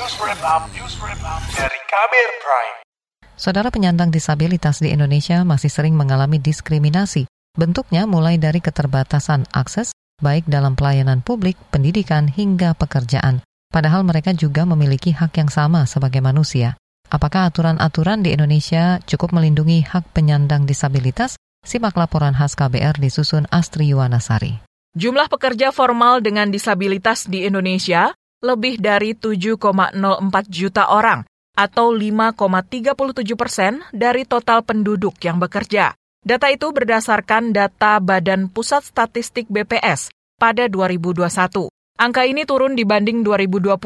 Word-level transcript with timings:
News 0.00 0.16
Wrap 0.16 0.40
Up, 0.40 0.64
News 0.72 0.96
Wrap 0.96 1.20
Up 1.20 1.44
dari 1.60 1.76
Kabir 1.84 2.28
Prime. 2.40 2.76
Saudara 3.36 3.68
penyandang 3.68 4.08
disabilitas 4.08 4.80
di 4.80 4.96
Indonesia 4.96 5.44
masih 5.44 5.68
sering 5.68 5.92
mengalami 5.92 6.40
diskriminasi. 6.40 7.28
Bentuknya 7.52 8.08
mulai 8.08 8.40
dari 8.40 8.64
keterbatasan 8.64 9.52
akses, 9.52 9.92
baik 10.24 10.48
dalam 10.48 10.72
pelayanan 10.72 11.20
publik, 11.20 11.60
pendidikan, 11.68 12.32
hingga 12.32 12.72
pekerjaan. 12.80 13.44
Padahal 13.68 14.00
mereka 14.08 14.32
juga 14.32 14.64
memiliki 14.64 15.12
hak 15.12 15.36
yang 15.36 15.52
sama 15.52 15.84
sebagai 15.84 16.24
manusia. 16.24 16.80
Apakah 17.12 17.52
aturan-aturan 17.52 18.24
di 18.24 18.32
Indonesia 18.32 19.04
cukup 19.04 19.36
melindungi 19.36 19.84
hak 19.84 20.16
penyandang 20.16 20.64
disabilitas? 20.64 21.36
Simak 21.60 21.92
laporan 22.00 22.32
khas 22.32 22.56
KBR 22.56 22.96
disusun 22.96 23.44
Astri 23.52 23.92
Yuwanasari. 23.92 24.64
Jumlah 24.96 25.28
pekerja 25.28 25.76
formal 25.76 26.24
dengan 26.24 26.48
disabilitas 26.48 27.28
di 27.28 27.44
Indonesia 27.44 28.16
lebih 28.40 28.80
dari 28.80 29.12
7,04 29.12 29.96
juta 30.48 30.88
orang 30.88 31.24
atau 31.56 31.92
5,37 31.92 33.36
persen 33.36 33.84
dari 33.92 34.24
total 34.24 34.64
penduduk 34.64 35.20
yang 35.20 35.36
bekerja. 35.36 35.92
Data 36.20 36.52
itu 36.52 36.68
berdasarkan 36.72 37.52
data 37.52 37.96
Badan 38.00 38.52
Pusat 38.52 38.82
Statistik 38.84 39.48
BPS 39.48 40.12
pada 40.36 40.68
2021. 40.68 41.68
Angka 42.00 42.24
ini 42.24 42.48
turun 42.48 42.76
dibanding 42.76 43.20
2020. 43.24 43.76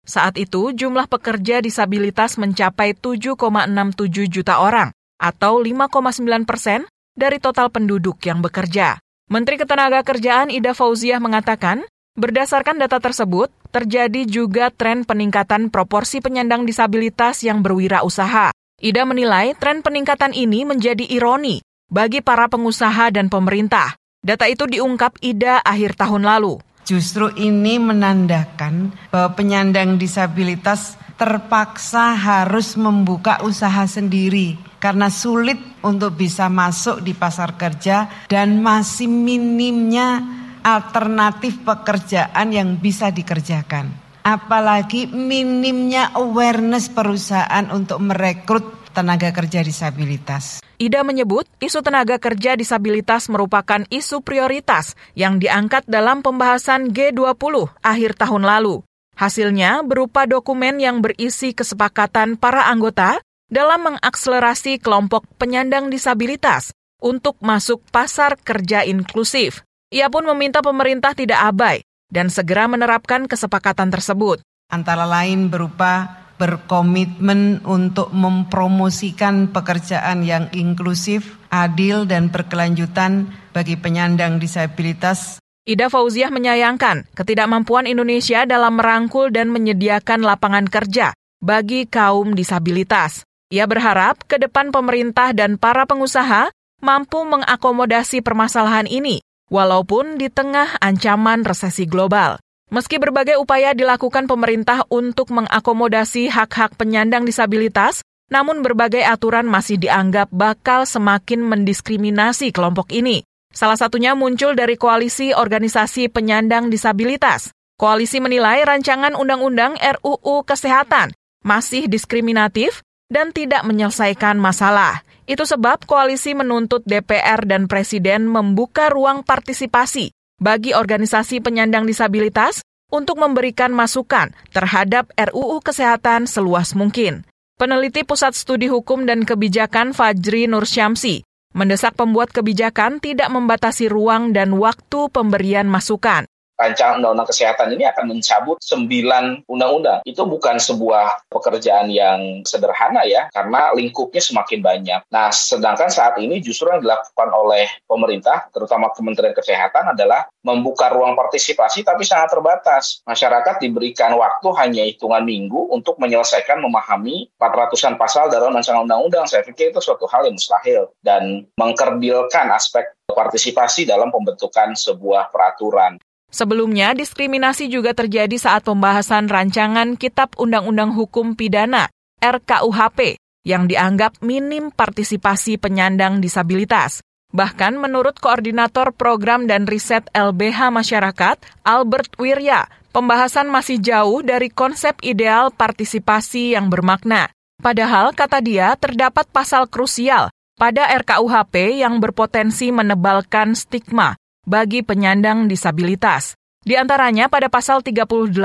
Saat 0.00 0.40
itu, 0.40 0.72
jumlah 0.72 1.08
pekerja 1.12 1.60
disabilitas 1.60 2.40
mencapai 2.40 2.96
7,67 2.96 4.32
juta 4.32 4.64
orang 4.64 4.92
atau 5.20 5.60
5,9 5.60 6.48
persen 6.48 6.88
dari 7.12 7.36
total 7.36 7.68
penduduk 7.68 8.16
yang 8.24 8.40
bekerja. 8.40 8.96
Menteri 9.28 9.60
Ketenagakerjaan 9.60 10.48
Ida 10.48 10.72
Fauziah 10.72 11.20
mengatakan, 11.20 11.84
berdasarkan 12.20 12.76
data 12.76 13.00
tersebut, 13.00 13.48
terjadi 13.72 14.28
juga 14.28 14.68
tren 14.68 15.08
peningkatan 15.08 15.72
proporsi 15.72 16.20
penyandang 16.20 16.68
disabilitas 16.68 17.40
yang 17.40 17.64
berwirausaha. 17.64 18.52
Ida 18.80 19.08
menilai 19.08 19.56
tren 19.56 19.80
peningkatan 19.80 20.36
ini 20.36 20.68
menjadi 20.68 21.04
ironi 21.08 21.64
bagi 21.88 22.20
para 22.20 22.46
pengusaha 22.46 23.08
dan 23.08 23.32
pemerintah. 23.32 23.96
Data 24.20 24.44
itu 24.44 24.68
diungkap 24.68 25.16
Ida 25.24 25.64
akhir 25.64 25.96
tahun 25.96 26.28
lalu. 26.28 26.60
Justru 26.84 27.32
ini 27.40 27.80
menandakan 27.80 28.92
bahwa 29.08 29.32
penyandang 29.32 29.96
disabilitas 29.96 31.00
terpaksa 31.20 32.16
harus 32.16 32.80
membuka 32.80 33.44
usaha 33.44 33.84
sendiri 33.84 34.56
karena 34.80 35.12
sulit 35.12 35.60
untuk 35.84 36.16
bisa 36.16 36.48
masuk 36.48 37.04
di 37.04 37.12
pasar 37.12 37.60
kerja 37.60 38.08
dan 38.32 38.64
masih 38.64 39.04
minimnya 39.12 40.39
alternatif 40.62 41.60
pekerjaan 41.64 42.52
yang 42.52 42.76
bisa 42.78 43.08
dikerjakan. 43.12 43.90
Apalagi 44.20 45.08
minimnya 45.08 46.12
awareness 46.12 46.92
perusahaan 46.92 47.64
untuk 47.72 48.04
merekrut 48.04 48.92
tenaga 48.92 49.30
kerja 49.30 49.62
disabilitas. 49.64 50.60
Ida 50.80 51.04
menyebut 51.04 51.46
isu 51.60 51.80
tenaga 51.84 52.16
kerja 52.16 52.56
disabilitas 52.56 53.28
merupakan 53.28 53.84
isu 53.88 54.24
prioritas 54.24 54.96
yang 55.12 55.36
diangkat 55.36 55.84
dalam 55.86 56.24
pembahasan 56.24 56.92
G20 56.92 57.80
akhir 57.84 58.16
tahun 58.16 58.44
lalu. 58.44 58.82
Hasilnya 59.16 59.84
berupa 59.84 60.24
dokumen 60.24 60.80
yang 60.80 61.04
berisi 61.04 61.52
kesepakatan 61.52 62.40
para 62.40 62.72
anggota 62.72 63.20
dalam 63.52 63.92
mengakselerasi 63.92 64.80
kelompok 64.80 65.28
penyandang 65.36 65.92
disabilitas 65.92 66.72
untuk 67.04 67.36
masuk 67.44 67.84
pasar 67.92 68.40
kerja 68.40 68.86
inklusif. 68.86 69.60
Ia 69.90 70.06
pun 70.06 70.22
meminta 70.22 70.62
pemerintah 70.62 71.18
tidak 71.18 71.42
abai 71.50 71.82
dan 72.06 72.30
segera 72.30 72.70
menerapkan 72.70 73.26
kesepakatan 73.26 73.90
tersebut. 73.90 74.38
Antara 74.70 75.02
lain 75.02 75.50
berupa 75.50 76.22
berkomitmen 76.38 77.66
untuk 77.66 78.14
mempromosikan 78.14 79.50
pekerjaan 79.50 80.22
yang 80.22 80.46
inklusif, 80.54 81.34
adil, 81.50 82.06
dan 82.06 82.30
berkelanjutan 82.30 83.34
bagi 83.50 83.74
penyandang 83.74 84.38
disabilitas. 84.38 85.42
Ida 85.66 85.90
Fauziah 85.90 86.30
menyayangkan 86.30 87.10
ketidakmampuan 87.18 87.90
Indonesia 87.90 88.46
dalam 88.46 88.78
merangkul 88.78 89.34
dan 89.34 89.50
menyediakan 89.50 90.22
lapangan 90.22 90.70
kerja 90.70 91.18
bagi 91.42 91.90
kaum 91.90 92.38
disabilitas. 92.38 93.26
Ia 93.50 93.66
berharap 93.66 94.22
ke 94.30 94.38
depan 94.38 94.70
pemerintah 94.70 95.34
dan 95.34 95.58
para 95.58 95.82
pengusaha 95.82 96.54
mampu 96.78 97.26
mengakomodasi 97.26 98.22
permasalahan 98.22 98.86
ini 98.86 99.18
walaupun 99.50 100.16
di 100.16 100.30
tengah 100.30 100.78
ancaman 100.80 101.44
resesi 101.44 101.84
global. 101.84 102.38
Meski 102.70 103.02
berbagai 103.02 103.34
upaya 103.36 103.74
dilakukan 103.74 104.30
pemerintah 104.30 104.86
untuk 104.86 105.34
mengakomodasi 105.34 106.30
hak-hak 106.30 106.78
penyandang 106.78 107.26
disabilitas, 107.26 108.06
namun 108.30 108.62
berbagai 108.62 109.02
aturan 109.02 109.50
masih 109.50 109.74
dianggap 109.74 110.30
bakal 110.30 110.86
semakin 110.86 111.42
mendiskriminasi 111.42 112.54
kelompok 112.54 112.94
ini. 112.94 113.26
Salah 113.50 113.74
satunya 113.74 114.14
muncul 114.14 114.54
dari 114.54 114.78
koalisi 114.78 115.34
organisasi 115.34 116.06
penyandang 116.14 116.70
disabilitas. 116.70 117.50
Koalisi 117.74 118.22
menilai 118.22 118.62
rancangan 118.62 119.18
undang-undang 119.18 119.74
RUU 119.74 120.46
Kesehatan 120.46 121.10
masih 121.42 121.90
diskriminatif 121.90 122.86
dan 123.10 123.34
tidak 123.34 123.66
menyelesaikan 123.66 124.38
masalah. 124.38 125.02
Itu 125.30 125.46
sebab 125.46 125.86
koalisi 125.86 126.34
menuntut 126.34 126.82
DPR 126.82 127.46
dan 127.46 127.70
Presiden 127.70 128.26
membuka 128.26 128.90
ruang 128.90 129.22
partisipasi 129.22 130.10
bagi 130.42 130.74
organisasi 130.74 131.38
penyandang 131.38 131.86
disabilitas 131.86 132.66
untuk 132.90 133.22
memberikan 133.22 133.70
masukan 133.70 134.34
terhadap 134.50 135.06
RUU 135.14 135.62
Kesehatan 135.62 136.26
seluas 136.26 136.74
mungkin. 136.74 137.22
Peneliti 137.54 138.02
Pusat 138.02 138.34
Studi 138.34 138.66
Hukum 138.66 139.06
dan 139.06 139.22
Kebijakan 139.22 139.94
Fajri 139.94 140.50
Nursyamsi 140.50 141.22
mendesak 141.54 141.94
pembuat 141.94 142.34
kebijakan 142.34 142.98
tidak 142.98 143.30
membatasi 143.30 143.86
ruang 143.86 144.34
dan 144.34 144.54
waktu 144.58 145.10
pemberian 145.14 145.70
masukan 145.70 146.26
rancangan 146.60 147.00
undang-undang 147.00 147.28
kesehatan 147.32 147.72
ini 147.72 147.88
akan 147.88 148.04
mencabut 148.12 148.60
sembilan 148.60 149.48
undang-undang. 149.48 150.04
Itu 150.04 150.28
bukan 150.28 150.60
sebuah 150.60 151.32
pekerjaan 151.32 151.88
yang 151.88 152.44
sederhana 152.44 153.08
ya, 153.08 153.32
karena 153.32 153.72
lingkupnya 153.72 154.20
semakin 154.20 154.60
banyak. 154.60 155.00
Nah, 155.08 155.32
sedangkan 155.32 155.88
saat 155.88 156.20
ini 156.20 156.44
justru 156.44 156.68
yang 156.68 156.84
dilakukan 156.84 157.32
oleh 157.32 157.64
pemerintah, 157.88 158.52
terutama 158.52 158.92
Kementerian 158.92 159.32
Kesehatan 159.32 159.96
adalah 159.96 160.28
membuka 160.44 160.92
ruang 160.92 161.16
partisipasi 161.16 161.80
tapi 161.80 162.04
sangat 162.04 162.36
terbatas. 162.36 163.00
Masyarakat 163.08 163.60
diberikan 163.60 164.12
waktu 164.16 164.48
hanya 164.60 164.84
hitungan 164.84 165.24
minggu 165.24 165.72
untuk 165.72 165.96
menyelesaikan 165.96 166.60
memahami 166.60 167.32
400-an 167.40 167.96
pasal 167.96 168.28
dalam 168.28 168.52
rancangan 168.52 168.84
undang-undang. 168.84 169.24
Saya 169.24 169.44
pikir 169.44 169.72
itu 169.72 169.80
suatu 169.80 170.04
hal 170.08 170.28
yang 170.28 170.36
mustahil 170.36 170.92
dan 171.00 171.48
mengkerdilkan 171.56 172.52
aspek 172.52 172.84
partisipasi 173.10 173.84
dalam 173.84 174.08
pembentukan 174.12 174.72
sebuah 174.76 175.32
peraturan. 175.34 175.98
Sebelumnya, 176.30 176.94
diskriminasi 176.94 177.66
juga 177.66 177.90
terjadi 177.90 178.38
saat 178.38 178.62
pembahasan 178.62 179.26
rancangan 179.26 179.98
Kitab 179.98 180.38
Undang-Undang 180.38 180.94
Hukum 180.94 181.34
Pidana 181.34 181.90
RKUHP 182.22 183.18
yang 183.42 183.66
dianggap 183.66 184.22
minim 184.22 184.70
partisipasi 184.70 185.58
penyandang 185.58 186.22
disabilitas. 186.22 187.02
Bahkan 187.30 187.78
menurut 187.78 188.18
Koordinator 188.18 188.94
Program 188.94 189.46
dan 189.50 189.66
Riset 189.66 190.06
LBH 190.14 190.70
Masyarakat, 190.70 191.36
Albert 191.66 192.18
Wirya, 192.18 192.66
pembahasan 192.90 193.46
masih 193.50 193.78
jauh 193.78 194.22
dari 194.22 194.50
konsep 194.50 194.98
ideal 195.02 195.54
partisipasi 195.54 196.58
yang 196.58 196.70
bermakna. 196.70 197.30
Padahal, 197.62 198.14
kata 198.14 198.42
dia, 198.42 198.74
terdapat 198.78 199.30
pasal 199.30 199.70
krusial 199.70 200.30
pada 200.58 200.90
RKUHP 200.90 201.80
yang 201.80 202.02
berpotensi 202.02 202.68
menebalkan 202.74 203.54
stigma 203.54 204.20
bagi 204.50 204.82
penyandang 204.82 205.46
disabilitas. 205.46 206.34
Di 206.60 206.76
antaranya 206.76 207.30
pada 207.30 207.48
pasal 207.48 207.80
38 207.80 208.36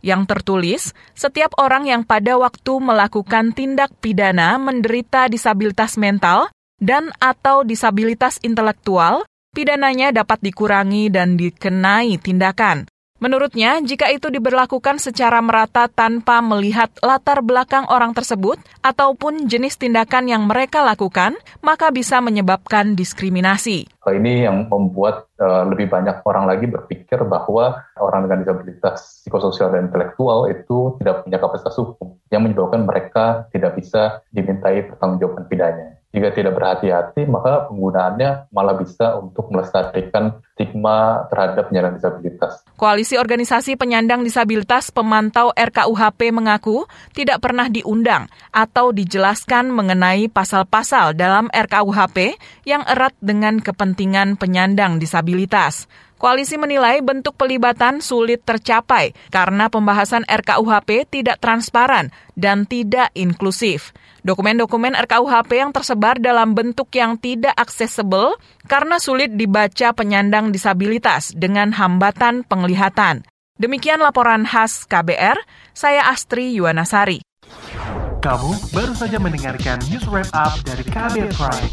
yang 0.00 0.24
tertulis, 0.24 0.94
setiap 1.12 1.52
orang 1.60 1.84
yang 1.84 2.06
pada 2.06 2.38
waktu 2.38 2.80
melakukan 2.80 3.52
tindak 3.52 3.92
pidana 3.98 4.56
menderita 4.56 5.28
disabilitas 5.28 6.00
mental 6.00 6.48
dan 6.80 7.12
atau 7.20 7.60
disabilitas 7.60 8.40
intelektual, 8.40 9.28
pidananya 9.52 10.14
dapat 10.16 10.40
dikurangi 10.40 11.12
dan 11.12 11.36
dikenai 11.36 12.16
tindakan. 12.22 12.88
Menurutnya, 13.22 13.78
jika 13.78 14.10
itu 14.10 14.34
diberlakukan 14.34 14.98
secara 14.98 15.38
merata 15.38 15.86
tanpa 15.86 16.42
melihat 16.42 16.90
latar 17.06 17.38
belakang 17.38 17.86
orang 17.86 18.10
tersebut 18.18 18.58
ataupun 18.82 19.46
jenis 19.46 19.78
tindakan 19.78 20.26
yang 20.26 20.42
mereka 20.50 20.82
lakukan, 20.82 21.38
maka 21.62 21.94
bisa 21.94 22.18
menyebabkan 22.18 22.98
diskriminasi. 22.98 23.86
Ini 24.02 24.50
yang 24.50 24.66
membuat 24.66 25.30
uh, 25.38 25.62
lebih 25.70 25.86
banyak 25.86 26.26
orang 26.26 26.50
lagi 26.50 26.66
berpikir 26.66 27.22
bahwa 27.22 27.86
orang 28.02 28.26
dengan 28.26 28.42
disabilitas 28.42 29.22
psikososial 29.22 29.70
dan 29.70 29.86
intelektual 29.86 30.50
itu 30.50 30.98
tidak 30.98 31.22
punya 31.22 31.38
kapasitas 31.38 31.78
hukum, 31.78 32.18
yang 32.34 32.42
menyebabkan 32.42 32.82
mereka 32.82 33.46
tidak 33.54 33.78
bisa 33.78 34.18
dimintai 34.34 34.82
pertanggungjawaban 34.90 35.46
pidana. 35.46 36.01
Jika 36.12 36.28
tidak 36.36 36.52
berhati-hati, 36.60 37.24
maka 37.24 37.72
penggunaannya 37.72 38.52
malah 38.52 38.76
bisa 38.76 39.16
untuk 39.16 39.48
melestarikan 39.48 40.44
stigma 40.52 41.24
terhadap 41.32 41.72
penyandang 41.72 41.96
disabilitas. 41.96 42.60
Koalisi 42.76 43.16
Organisasi 43.16 43.80
Penyandang 43.80 44.20
Disabilitas 44.20 44.92
Pemantau 44.92 45.56
RKUHP 45.56 46.28
mengaku 46.36 46.84
tidak 47.16 47.40
pernah 47.40 47.72
diundang 47.72 48.28
atau 48.52 48.92
dijelaskan 48.92 49.72
mengenai 49.72 50.28
pasal-pasal 50.28 51.16
dalam 51.16 51.48
RKUHP 51.48 52.36
yang 52.68 52.84
erat 52.84 53.16
dengan 53.24 53.64
kepentingan 53.64 54.36
penyandang 54.36 55.00
disabilitas. 55.00 55.88
Koalisi 56.20 56.54
menilai 56.54 57.02
bentuk 57.02 57.34
pelibatan 57.34 57.98
sulit 57.98 58.46
tercapai 58.46 59.10
karena 59.34 59.66
pembahasan 59.66 60.22
RKUHP 60.28 61.10
tidak 61.10 61.42
transparan 61.42 62.14
dan 62.38 62.62
tidak 62.62 63.10
inklusif. 63.18 63.90
Dokumen-dokumen 64.22 64.94
RKUHP 64.94 65.50
yang 65.58 65.74
tersebar 65.74 66.14
dalam 66.22 66.54
bentuk 66.54 66.94
yang 66.94 67.18
tidak 67.18 67.58
aksesibel 67.58 68.38
karena 68.70 69.02
sulit 69.02 69.34
dibaca 69.34 69.90
penyandang 69.90 70.54
disabilitas 70.54 71.34
dengan 71.34 71.74
hambatan 71.74 72.46
penglihatan. 72.46 73.26
Demikian 73.58 73.98
laporan 73.98 74.46
khas 74.46 74.86
KBR, 74.86 75.42
saya 75.74 76.06
Astri 76.06 76.54
Yuwanasari. 76.54 77.18
Kamu 78.22 78.54
baru 78.70 78.94
saja 78.94 79.18
mendengarkan 79.18 79.82
news 79.90 80.06
wrap 80.06 80.30
up 80.30 80.54
dari 80.62 80.86
KBR 80.86 81.34
Prime. 81.34 81.70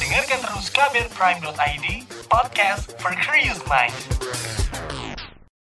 Dengarkan 0.00 0.38
terus 0.40 0.72
kbrprime.id, 0.72 1.86
podcast 2.32 2.96
for 2.96 3.12
curious 3.20 3.60
mind. 3.68 3.92